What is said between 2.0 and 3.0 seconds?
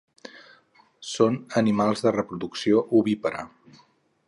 de reproducció